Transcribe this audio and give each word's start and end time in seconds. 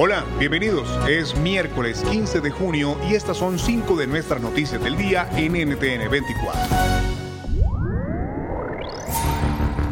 Hola, 0.00 0.24
bienvenidos. 0.38 0.88
Es 1.08 1.36
miércoles 1.36 2.04
15 2.08 2.40
de 2.40 2.52
junio 2.52 2.96
y 3.10 3.14
estas 3.14 3.36
son 3.36 3.58
cinco 3.58 3.96
de 3.96 4.06
nuestras 4.06 4.40
noticias 4.40 4.80
del 4.80 4.96
día 4.96 5.28
en 5.36 5.54
NTN 5.54 6.08
24. 6.08 6.60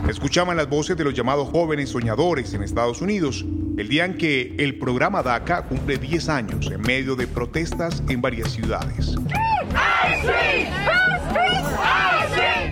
Escuchaban 0.08 0.56
las 0.56 0.68
voces 0.68 0.96
de 0.96 1.02
los 1.02 1.12
llamados 1.12 1.48
jóvenes 1.48 1.90
soñadores 1.90 2.54
en 2.54 2.62
Estados 2.62 3.02
Unidos, 3.02 3.44
el 3.76 3.88
día 3.88 4.04
en 4.04 4.16
que 4.16 4.54
el 4.58 4.78
programa 4.78 5.24
DACA 5.24 5.62
cumple 5.62 5.98
10 5.98 6.28
años 6.28 6.70
en 6.70 6.82
medio 6.82 7.16
de 7.16 7.26
protestas 7.26 8.00
en 8.08 8.22
varias 8.22 8.52
ciudades. 8.52 9.16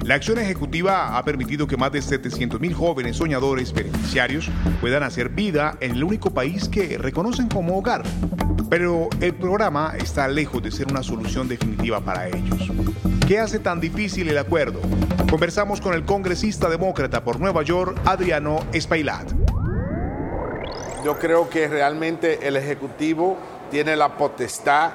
La 0.04 0.16
acción 0.16 0.38
ejecutiva 0.38 1.16
ha 1.16 1.24
permitido 1.24 1.66
que 1.66 1.78
más 1.78 1.90
de 1.90 2.00
700.000 2.00 2.74
jóvenes 2.74 3.16
soñadores 3.16 3.72
beneficiarios 3.72 4.50
puedan 4.82 5.02
hacer 5.02 5.30
vida 5.30 5.78
en 5.80 5.92
el 5.92 6.04
único 6.04 6.28
país 6.30 6.68
que 6.68 6.98
reconocen 6.98 7.48
como 7.48 7.78
hogar. 7.78 8.02
Pero 8.68 9.08
el 9.22 9.34
programa 9.34 9.94
está 9.96 10.28
lejos 10.28 10.62
de 10.62 10.70
ser 10.70 10.88
una 10.88 11.02
solución 11.02 11.48
definitiva 11.48 12.02
para 12.02 12.28
ellos. 12.28 12.70
¿Qué 13.26 13.38
hace 13.38 13.58
tan 13.58 13.80
difícil 13.80 14.28
el 14.28 14.36
acuerdo? 14.36 14.82
Conversamos 15.30 15.80
con 15.80 15.94
el 15.94 16.04
congresista 16.04 16.68
demócrata 16.68 17.24
por 17.24 17.40
Nueva 17.40 17.62
York, 17.62 17.98
Adriano 18.04 18.60
Espailat. 18.74 19.32
Yo 21.02 21.18
creo 21.18 21.48
que 21.48 21.66
realmente 21.66 22.46
el 22.46 22.58
Ejecutivo 22.58 23.38
tiene 23.70 23.96
la 23.96 24.18
potestad 24.18 24.92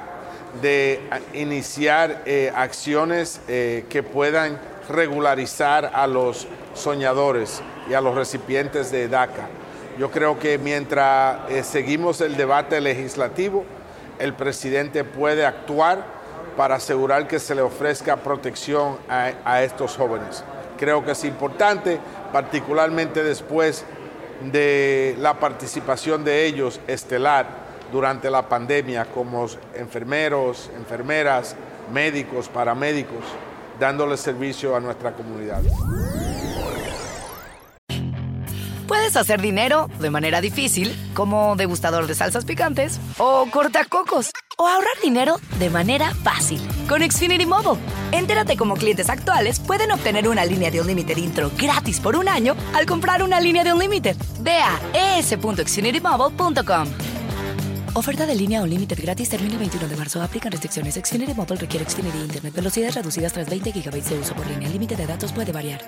de 0.62 1.00
iniciar 1.34 2.22
eh, 2.28 2.52
acciones 2.56 3.42
eh, 3.48 3.86
que 3.90 4.04
puedan 4.04 4.69
regularizar 4.90 5.92
a 5.94 6.08
los 6.08 6.48
soñadores 6.74 7.62
y 7.90 7.94
a 7.94 8.02
los 8.02 8.16
recipientes 8.16 8.92
de 8.92 9.08
DACA. 9.08 9.48
Yo 9.98 10.12
creo 10.12 10.40
que 10.40 10.58
mientras 10.58 11.50
eh, 11.50 11.64
seguimos 11.64 12.22
el 12.22 12.36
debate 12.38 12.82
legislativo, 12.82 13.66
el 14.18 14.34
presidente 14.34 15.04
puede 15.04 15.46
actuar 15.46 16.04
para 16.58 16.76
asegurar 16.76 17.28
que 17.28 17.40
se 17.40 17.56
le 17.56 17.62
ofrezca 17.62 18.18
protección 18.18 18.98
a, 19.08 19.32
a 19.46 19.64
estos 19.64 19.96
jóvenes. 19.96 20.44
Creo 20.78 21.06
que 21.06 21.12
es 21.12 21.24
importante, 21.24 22.00
particularmente 22.34 23.24
después 23.24 23.86
de 24.52 25.16
la 25.20 25.36
participación 25.40 26.24
de 26.24 26.46
ellos 26.46 26.80
estelar 26.88 27.46
durante 27.92 28.30
la 28.30 28.48
pandemia 28.48 29.06
como 29.06 29.48
enfermeros, 29.76 30.70
enfermeras, 30.78 31.56
médicos, 31.92 32.48
paramédicos 32.48 33.24
dándole 33.80 34.18
servicio 34.18 34.76
a 34.76 34.80
nuestra 34.80 35.14
comunidad. 35.14 35.62
Puedes 38.88 39.16
hacer 39.18 39.40
dinero 39.40 39.88
de 40.00 40.10
manera 40.10 40.42
difícil, 40.42 40.96
como 41.14 41.56
degustador 41.56 42.08
de 42.08 42.16
salsas 42.16 42.44
picantes, 42.44 43.00
o 43.20 43.46
cortacocos, 43.52 44.32
o 44.58 44.68
ahorrar 44.68 45.00
dinero 45.04 45.40
de 45.60 45.70
manera 45.70 46.12
fácil 46.24 46.60
con 46.88 47.08
Xfinity 47.08 47.46
Mobile. 47.46 47.80
Entérate 48.12 48.58
cómo 48.58 48.74
clientes 48.74 49.12
actuales 49.12 49.60
pueden 49.60 49.92
obtener 49.92 50.28
una 50.28 50.44
línea 50.44 50.72
de 50.72 50.82
Unlimited 50.82 51.18
intro 51.18 51.52
gratis 51.56 52.00
por 52.00 52.16
un 52.16 52.28
año 52.28 52.56
al 52.74 52.88
comprar 52.88 53.22
una 53.22 53.40
línea 53.40 53.64
de 53.64 53.74
Unlimited. 53.74 54.16
Ve 54.40 54.58
a 54.58 55.20
es.xfinitymobile.com. 55.20 57.19
Oferta 57.94 58.26
de 58.26 58.36
línea 58.36 58.62
o 58.62 58.68
límite 58.68 58.94
gratis 58.94 59.30
termina 59.30 59.54
el 59.54 59.60
21 59.60 59.88
de 59.88 59.96
marzo. 59.96 60.22
Aplican 60.22 60.52
restricciones. 60.52 60.96
Xfinity 60.96 61.34
Mobile 61.34 61.56
requiere 61.56 61.90
Xfinity 61.90 62.20
Internet. 62.20 62.54
Velocidades 62.54 62.96
reducidas 62.96 63.34
tras 63.34 63.50
20 63.50 63.72
GB 63.72 64.04
de 64.04 64.20
uso 64.20 64.36
por 64.36 64.46
línea. 64.48 64.68
El 64.68 64.74
límite 64.74 64.96
de 64.96 65.08
datos 65.08 65.32
puede 65.34 65.52
variar. 65.52 65.82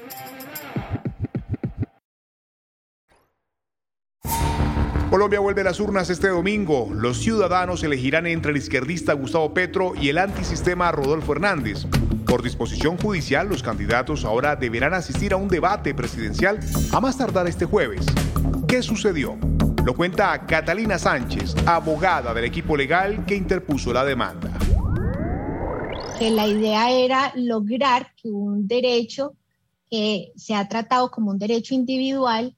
Colombia 5.12 5.42
vuelve 5.42 5.62
a 5.62 5.66
las 5.66 5.80
urnas 5.80 6.10
este 6.10 6.30
domingo. 6.30 6.90
Los 6.92 7.20
ciudadanos 7.20 7.84
elegirán 7.84 8.26
entre 8.26 8.52
el 8.52 8.58
izquierdista 8.58 9.14
Gustavo 9.14 9.54
Petro 9.54 9.94
y 9.96 10.10
el 10.10 10.18
antisistema 10.18 10.92
Rodolfo 10.92 11.34
Hernández. 11.34 11.86
Por 12.26 12.42
disposición 12.42 12.98
judicial, 12.98 13.50
los 13.50 13.62
candidatos 13.62 14.24
ahora 14.24 14.56
deberán 14.56 14.94
asistir 14.94 15.34
a 15.34 15.36
un 15.36 15.50
debate 15.50 15.94
presidencial 15.94 16.60
a 16.94 17.02
más 17.02 17.18
tardar 17.18 17.48
este 17.48 17.66
jueves. 17.66 18.06
¿Qué 18.70 18.82
sucedió? 18.82 19.38
Lo 19.84 19.96
cuenta 19.96 20.46
Catalina 20.46 21.00
Sánchez, 21.00 21.56
abogada 21.66 22.36
del 22.36 22.46
equipo 22.46 22.78
legal 22.78 23.26
que 23.26 23.36
interpuso 23.36 23.92
la 23.92 24.06
demanda. 24.06 24.52
La 26.20 26.48
idea 26.48 26.92
era 26.92 27.34
lograr 27.36 28.14
que 28.16 28.30
un 28.30 28.68
derecho 28.68 29.34
que 29.90 30.34
se 30.36 30.54
ha 30.54 30.68
tratado 30.68 31.10
como 31.10 31.32
un 31.32 31.40
derecho 31.40 31.74
individual 31.74 32.56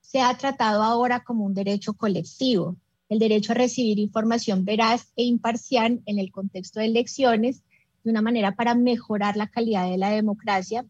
sea 0.00 0.36
tratado 0.36 0.82
ahora 0.82 1.22
como 1.22 1.44
un 1.44 1.54
derecho 1.54 1.94
colectivo. 1.94 2.76
El 3.08 3.20
derecho 3.20 3.52
a 3.52 3.54
recibir 3.54 4.00
información 4.00 4.64
veraz 4.64 5.12
e 5.14 5.22
imparcial 5.22 6.02
en 6.06 6.18
el 6.18 6.32
contexto 6.32 6.80
de 6.80 6.86
elecciones 6.86 7.62
de 8.02 8.10
una 8.10 8.20
manera 8.20 8.56
para 8.56 8.74
mejorar 8.74 9.36
la 9.36 9.46
calidad 9.46 9.88
de 9.88 9.96
la 9.96 10.10
democracia 10.10 10.84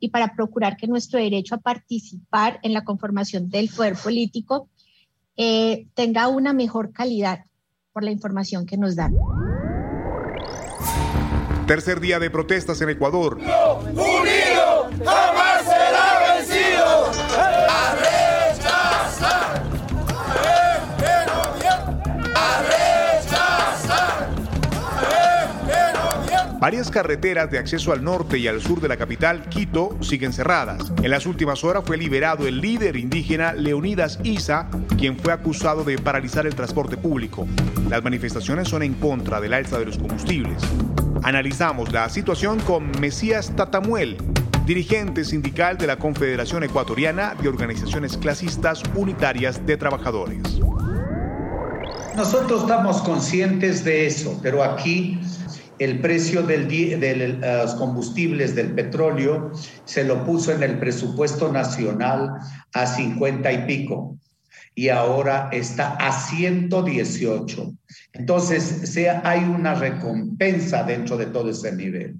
y 0.00 0.08
para 0.10 0.34
procurar 0.34 0.76
que 0.76 0.86
nuestro 0.86 1.18
derecho 1.18 1.54
a 1.54 1.60
participar 1.60 2.60
en 2.62 2.74
la 2.74 2.84
conformación 2.84 3.48
del 3.48 3.70
poder 3.70 3.94
político 3.96 4.68
eh, 5.38 5.86
tenga 5.94 6.28
una 6.28 6.52
mejor 6.52 6.92
calidad 6.92 7.46
por 7.92 8.04
la 8.04 8.10
información 8.10 8.66
que 8.66 8.76
nos 8.76 8.96
dan. 8.96 9.14
Tercer 11.66 12.00
día 12.00 12.18
de 12.18 12.28
protestas 12.30 12.80
en 12.80 12.90
Ecuador. 12.90 13.38
Unido 13.38 14.90
jamás 15.04 15.37
Varias 26.60 26.90
carreteras 26.90 27.52
de 27.52 27.58
acceso 27.58 27.92
al 27.92 28.02
norte 28.02 28.36
y 28.36 28.48
al 28.48 28.60
sur 28.60 28.80
de 28.80 28.88
la 28.88 28.96
capital, 28.96 29.48
Quito, 29.48 29.96
siguen 30.00 30.32
cerradas. 30.32 30.92
En 31.04 31.12
las 31.12 31.24
últimas 31.24 31.62
horas 31.62 31.84
fue 31.86 31.96
liberado 31.96 32.48
el 32.48 32.60
líder 32.60 32.96
indígena 32.96 33.52
Leonidas 33.52 34.18
Isa, 34.24 34.68
quien 34.98 35.16
fue 35.16 35.32
acusado 35.32 35.84
de 35.84 35.96
paralizar 35.98 36.48
el 36.48 36.56
transporte 36.56 36.96
público. 36.96 37.46
Las 37.88 38.02
manifestaciones 38.02 38.66
son 38.66 38.82
en 38.82 38.94
contra 38.94 39.40
del 39.40 39.54
alza 39.54 39.78
de 39.78 39.86
los 39.86 39.98
combustibles. 39.98 40.60
Analizamos 41.22 41.92
la 41.92 42.08
situación 42.08 42.58
con 42.58 42.90
Mesías 43.00 43.52
Tatamuel, 43.54 44.16
dirigente 44.66 45.24
sindical 45.24 45.78
de 45.78 45.86
la 45.86 45.96
Confederación 45.96 46.64
Ecuatoriana 46.64 47.36
de 47.40 47.48
Organizaciones 47.48 48.16
Clasistas 48.16 48.82
Unitarias 48.96 49.64
de 49.64 49.76
Trabajadores. 49.76 50.42
Nosotros 52.16 52.62
estamos 52.62 53.00
conscientes 53.02 53.84
de 53.84 54.08
eso, 54.08 54.40
pero 54.42 54.64
aquí 54.64 55.20
el 55.78 56.00
precio 56.00 56.42
del, 56.42 56.68
de 56.68 57.38
los 57.40 57.74
combustibles 57.74 58.54
del 58.54 58.72
petróleo 58.74 59.52
se 59.84 60.04
lo 60.04 60.24
puso 60.24 60.52
en 60.52 60.62
el 60.62 60.78
presupuesto 60.78 61.52
nacional 61.52 62.32
a 62.72 62.86
50 62.86 63.52
y 63.52 63.66
pico. 63.66 64.18
y 64.74 64.90
ahora 64.90 65.48
está 65.50 65.94
a 65.96 66.12
118. 66.12 67.72
Entonces, 68.12 68.96
hay 69.24 69.40
una 69.40 69.74
recompensa 69.74 70.84
dentro 70.84 71.16
de 71.16 71.26
todo 71.26 71.50
ese 71.50 71.74
nivel. 71.74 72.14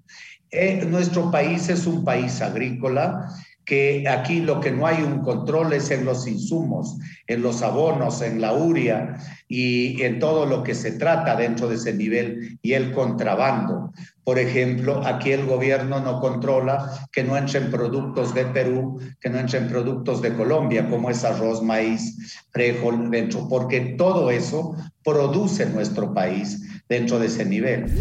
Eh, 0.51 0.85
nuestro 0.87 1.31
país 1.31 1.69
es 1.69 1.87
un 1.87 2.05
país 2.05 2.41
agrícola 2.41 3.29
que 3.69 4.09
aquí 4.09 4.41
lo 4.41 4.61
que 4.61 4.71
no 4.71 4.87
hay 4.87 5.03
un 5.03 5.21
control 5.21 5.75
es 5.75 5.91
en 5.91 6.07
los 6.07 6.27
insumos, 6.27 6.97
en 7.27 7.43
los 7.43 7.61
abonos, 7.61 8.23
en 8.23 8.41
la 8.41 8.55
uria 8.55 9.19
y 9.47 10.01
en 10.03 10.19
todo 10.19 10.47
lo 10.47 10.63
que 10.63 10.75
se 10.75 10.93
trata 10.93 11.37
dentro 11.37 11.69
de 11.69 11.75
ese 11.75 11.93
nivel 11.93 12.59
y 12.63 12.73
el 12.73 12.93
contrabando. 12.93 13.93
Por 14.25 14.39
ejemplo, 14.39 15.07
aquí 15.07 15.33
el 15.33 15.45
gobierno 15.45 16.01
no 16.01 16.19
controla 16.19 17.09
que 17.13 17.23
no 17.23 17.37
entren 17.37 17.71
productos 17.71 18.33
de 18.33 18.47
Perú, 18.47 18.99
que 19.21 19.29
no 19.29 19.39
entren 19.39 19.69
productos 19.69 20.23
de 20.23 20.35
Colombia, 20.35 20.89
como 20.89 21.11
es 21.11 21.23
arroz, 21.23 21.63
maíz, 21.63 22.43
frijol 22.51 23.11
dentro, 23.11 23.49
porque 23.51 23.97
todo 23.99 24.31
eso 24.31 24.75
produce 25.05 25.67
nuestro 25.67 26.15
país 26.15 26.81
dentro 26.89 27.19
de 27.19 27.27
ese 27.27 27.45
nivel. 27.45 28.01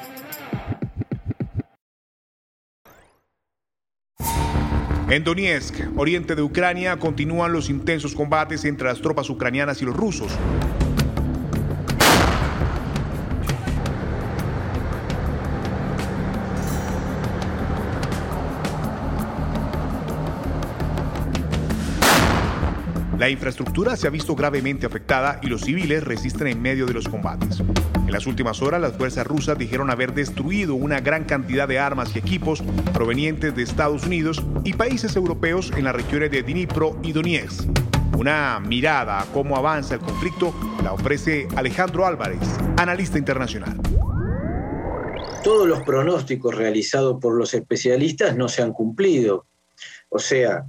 En 5.11 5.25
Donetsk, 5.25 5.75
oriente 5.97 6.35
de 6.35 6.41
Ucrania, 6.41 6.95
continúan 6.95 7.51
los 7.51 7.69
intensos 7.69 8.15
combates 8.15 8.63
entre 8.63 8.87
las 8.87 9.01
tropas 9.01 9.29
ucranianas 9.29 9.81
y 9.81 9.85
los 9.85 9.93
rusos. 9.93 10.31
La 23.21 23.29
infraestructura 23.29 23.95
se 23.95 24.07
ha 24.07 24.09
visto 24.09 24.33
gravemente 24.33 24.87
afectada 24.87 25.39
y 25.43 25.47
los 25.47 25.61
civiles 25.61 26.03
resisten 26.03 26.47
en 26.47 26.59
medio 26.59 26.87
de 26.87 26.93
los 26.95 27.07
combates. 27.07 27.59
En 27.59 28.11
las 28.11 28.25
últimas 28.25 28.63
horas, 28.63 28.81
las 28.81 28.93
fuerzas 28.93 29.27
rusas 29.27 29.59
dijeron 29.59 29.91
haber 29.91 30.15
destruido 30.15 30.73
una 30.73 31.01
gran 31.01 31.25
cantidad 31.25 31.67
de 31.67 31.77
armas 31.77 32.15
y 32.15 32.17
equipos 32.17 32.63
provenientes 32.91 33.55
de 33.55 33.61
Estados 33.61 34.07
Unidos 34.07 34.43
y 34.63 34.73
países 34.73 35.15
europeos 35.15 35.71
en 35.77 35.83
las 35.83 35.95
regiones 35.95 36.31
de 36.31 36.41
Dnipro 36.41 36.97
y 37.03 37.11
Donetsk. 37.11 37.69
Una 38.17 38.59
mirada 38.59 39.21
a 39.21 39.25
cómo 39.25 39.55
avanza 39.55 39.93
el 39.93 40.01
conflicto 40.01 40.51
la 40.83 40.93
ofrece 40.93 41.47
Alejandro 41.55 42.07
Álvarez, 42.07 42.39
analista 42.77 43.19
internacional. 43.19 43.79
Todos 45.43 45.67
los 45.67 45.83
pronósticos 45.83 46.55
realizados 46.55 47.19
por 47.21 47.37
los 47.37 47.53
especialistas 47.53 48.35
no 48.35 48.47
se 48.47 48.63
han 48.63 48.73
cumplido. 48.73 49.45
O 50.09 50.17
sea, 50.17 50.65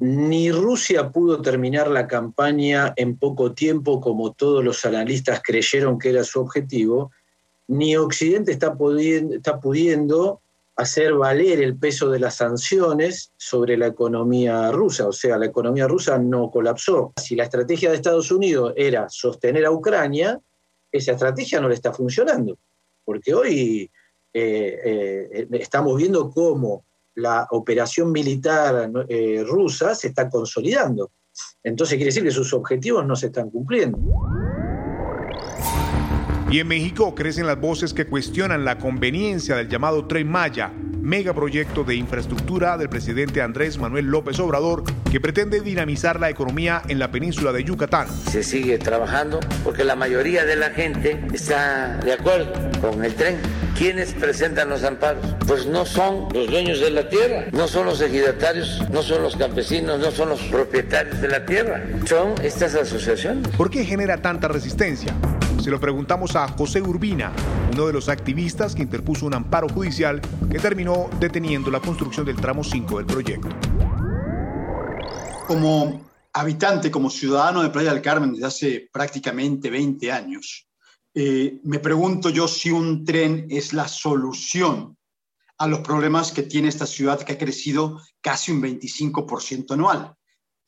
ni 0.00 0.50
Rusia 0.50 1.10
pudo 1.10 1.42
terminar 1.42 1.88
la 1.88 2.06
campaña 2.06 2.94
en 2.96 3.18
poco 3.18 3.52
tiempo 3.52 4.00
como 4.00 4.32
todos 4.32 4.64
los 4.64 4.84
analistas 4.86 5.42
creyeron 5.44 5.98
que 5.98 6.08
era 6.08 6.24
su 6.24 6.40
objetivo, 6.40 7.12
ni 7.68 7.96
Occidente 7.96 8.50
está 8.50 8.74
pudiendo, 8.74 10.40
hacer 10.74 11.12
valer 11.12 11.60
el 11.60 11.76
peso 11.76 12.08
de 12.08 12.18
las 12.18 12.36
sanciones 12.36 13.32
sobre 13.36 13.76
la 13.76 13.88
economía 13.88 14.72
rusa. 14.72 15.06
O 15.06 15.12
sea, 15.12 15.36
la 15.36 15.46
economía 15.46 15.86
rusa 15.86 16.18
no 16.18 16.50
colapsó. 16.50 17.12
Si 17.20 17.36
la 17.36 17.44
estrategia 17.44 17.90
de 17.90 17.96
Estados 17.96 18.32
Unidos 18.32 18.72
era 18.76 19.06
sostener 19.10 19.66
a 19.66 19.70
Ucrania, 19.70 20.40
esa 20.90 21.12
estrategia 21.12 21.60
no 21.60 21.68
le 21.68 21.74
está 21.74 21.92
funcionando. 21.92 22.56
Porque 23.04 23.34
hoy 23.34 23.90
eh, 24.32 25.30
eh, 25.32 25.48
estamos 25.52 25.98
viendo 25.98 26.30
cómo 26.30 26.84
la 27.14 27.46
operación 27.50 28.12
militar 28.12 28.90
eh, 29.08 29.44
rusa 29.46 29.94
se 29.94 30.08
está 30.08 30.28
consolidando. 30.28 31.10
Entonces 31.62 31.96
quiere 31.96 32.08
decir 32.08 32.22
que 32.22 32.30
sus 32.30 32.52
objetivos 32.52 33.06
no 33.06 33.16
se 33.16 33.26
están 33.26 33.50
cumpliendo. 33.50 33.98
Y 36.50 36.58
en 36.58 36.66
México 36.66 37.14
crecen 37.14 37.46
las 37.46 37.60
voces 37.60 37.94
que 37.94 38.06
cuestionan 38.06 38.64
la 38.64 38.76
conveniencia 38.78 39.54
del 39.54 39.68
llamado 39.68 40.06
Tren 40.08 40.28
Maya, 40.28 40.72
megaproyecto 41.00 41.84
de 41.84 41.96
infraestructura 41.96 42.76
del 42.78 42.88
presidente 42.88 43.42
Andrés 43.42 43.78
Manuel 43.78 44.06
López 44.06 44.38
Obrador 44.38 44.84
que 45.10 45.20
pretende 45.20 45.60
dinamizar 45.60 46.20
la 46.20 46.30
economía 46.30 46.82
en 46.88 46.98
la 46.98 47.10
península 47.10 47.52
de 47.52 47.64
Yucatán. 47.64 48.08
Se 48.30 48.42
sigue 48.42 48.78
trabajando 48.78 49.40
porque 49.64 49.84
la 49.84 49.96
mayoría 49.96 50.44
de 50.44 50.56
la 50.56 50.70
gente 50.70 51.20
está 51.32 51.98
de 51.98 52.12
acuerdo 52.12 52.52
con 52.80 53.04
el 53.04 53.14
tren. 53.14 53.38
¿Quiénes 53.76 54.12
presentan 54.12 54.68
los 54.68 54.84
amparos? 54.84 55.24
Pues 55.46 55.66
no 55.66 55.86
son 55.86 56.28
los 56.34 56.48
dueños 56.48 56.80
de 56.80 56.90
la 56.90 57.08
tierra, 57.08 57.46
no 57.52 57.66
son 57.66 57.86
los 57.86 58.00
ejidatarios, 58.00 58.82
no 58.90 59.02
son 59.02 59.22
los 59.22 59.36
campesinos, 59.36 59.98
no 59.98 60.10
son 60.10 60.28
los 60.28 60.40
propietarios 60.42 61.20
de 61.20 61.28
la 61.28 61.44
tierra, 61.46 61.82
son 62.06 62.34
estas 62.42 62.74
asociaciones. 62.74 63.48
¿Por 63.56 63.70
qué 63.70 63.84
genera 63.84 64.18
tanta 64.18 64.48
resistencia? 64.48 65.14
Se 65.62 65.70
lo 65.70 65.78
preguntamos 65.78 66.36
a 66.36 66.48
José 66.48 66.80
Urbina, 66.80 67.32
uno 67.70 67.86
de 67.86 67.92
los 67.92 68.08
activistas 68.08 68.74
que 68.74 68.80
interpuso 68.80 69.26
un 69.26 69.34
amparo 69.34 69.68
judicial 69.68 70.18
que 70.50 70.58
terminó 70.58 71.10
deteniendo 71.20 71.70
la 71.70 71.80
construcción 71.80 72.24
del 72.24 72.36
tramo 72.36 72.64
5 72.64 72.96
del 72.96 73.06
proyecto. 73.06 73.50
Como 75.46 76.10
habitante, 76.32 76.90
como 76.90 77.10
ciudadano 77.10 77.62
de 77.62 77.68
Playa 77.68 77.92
del 77.92 78.00
Carmen 78.00 78.32
desde 78.32 78.46
hace 78.46 78.88
prácticamente 78.90 79.68
20 79.68 80.10
años, 80.10 80.66
eh, 81.12 81.60
me 81.64 81.78
pregunto 81.78 82.30
yo 82.30 82.48
si 82.48 82.70
un 82.70 83.04
tren 83.04 83.46
es 83.50 83.74
la 83.74 83.86
solución 83.86 84.96
a 85.58 85.66
los 85.66 85.80
problemas 85.80 86.32
que 86.32 86.44
tiene 86.44 86.68
esta 86.68 86.86
ciudad 86.86 87.20
que 87.20 87.34
ha 87.34 87.38
crecido 87.38 88.00
casi 88.22 88.50
un 88.50 88.62
25% 88.62 89.72
anual. 89.72 90.14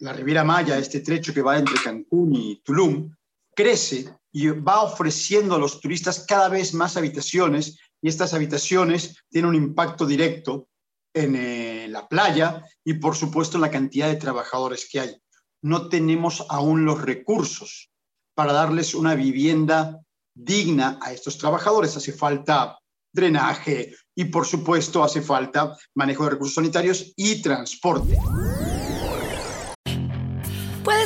La 0.01 0.13
Riviera 0.13 0.45
Maya, 0.45 0.77
este 0.77 1.01
trecho 1.01 1.33
que 1.33 1.41
va 1.41 1.57
entre 1.57 1.77
Cancún 1.83 2.35
y 2.35 2.61
Tulum, 2.63 3.11
crece 3.55 4.22
y 4.33 4.49
va 4.49 4.83
ofreciendo 4.83 5.55
a 5.55 5.59
los 5.59 5.81
turistas 5.81 6.25
cada 6.27 6.49
vez 6.49 6.75
más 6.75 6.97
habitaciones 6.97 7.79
y 8.01 8.09
estas 8.09 8.35
habitaciones 8.35 9.23
tienen 9.29 9.51
un 9.51 9.55
impacto 9.55 10.07
directo 10.07 10.69
en 11.15 11.37
eh, 11.37 11.87
la 11.89 12.09
playa 12.09 12.65
y 12.85 12.95
por 12.95 13.15
supuesto 13.15 13.57
en 13.59 13.63
la 13.63 13.71
cantidad 13.71 14.09
de 14.09 14.17
trabajadores 14.17 14.89
que 14.91 15.01
hay. 15.01 15.17
No 15.63 15.89
tenemos 15.89 16.45
aún 16.49 16.85
los 16.85 17.03
recursos 17.03 17.91
para 18.35 18.53
darles 18.53 18.95
una 18.95 19.15
vivienda 19.15 20.01
digna 20.35 20.99
a 21.03 21.13
estos 21.13 21.39
trabajadores. 21.39 21.97
Hace 21.97 22.13
falta 22.13 22.79
drenaje 23.13 23.95
y 24.15 24.25
por 24.25 24.47
supuesto 24.47 25.05
hace 25.05 25.21
falta 25.21 25.77
manejo 25.95 26.25
de 26.25 26.31
recursos 26.31 26.55
sanitarios 26.55 27.13
y 27.17 27.43
transporte. 27.43 28.19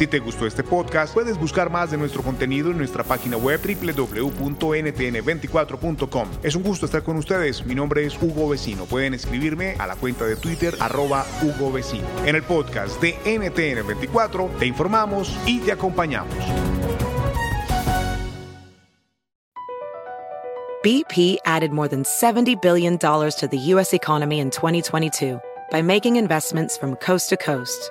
Si 0.00 0.06
te 0.06 0.18
gustó 0.18 0.46
este 0.46 0.64
podcast, 0.64 1.12
puedes 1.12 1.38
buscar 1.38 1.70
más 1.70 1.90
de 1.90 1.98
nuestro 1.98 2.22
contenido 2.22 2.70
en 2.70 2.78
nuestra 2.78 3.04
página 3.04 3.36
web 3.36 3.60
www.ntn24.com. 3.60 6.28
Es 6.42 6.54
un 6.54 6.62
gusto 6.62 6.86
estar 6.86 7.02
con 7.02 7.18
ustedes. 7.18 7.66
Mi 7.66 7.74
nombre 7.74 8.06
es 8.06 8.16
Hugo 8.18 8.48
Vecino. 8.48 8.86
Pueden 8.86 9.12
escribirme 9.12 9.74
a 9.78 9.86
la 9.86 9.96
cuenta 9.96 10.24
de 10.24 10.36
Twitter 10.36 10.74
arroba 10.80 11.26
Hugo 11.42 11.70
Vecino. 11.70 12.06
En 12.24 12.34
el 12.34 12.42
podcast 12.44 12.98
de 13.02 13.14
NTN24 13.26 14.56
te 14.58 14.64
informamos 14.64 15.36
y 15.44 15.58
te 15.58 15.70
acompañamos. 15.70 16.34
BP 20.82 21.40
added 21.44 21.72
more 21.72 21.88
than 21.88 22.04
$70 22.04 22.62
billion 22.62 22.96
to 22.96 23.48
the 23.50 23.58
U.S. 23.74 23.92
economy 23.92 24.38
in 24.38 24.48
2022 24.48 25.38
by 25.70 25.82
making 25.82 26.16
investments 26.16 26.78
from 26.78 26.96
coast 26.96 27.28
to 27.28 27.36
coast. 27.36 27.90